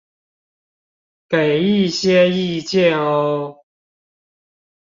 [1.29, 3.63] 給一些意見喔!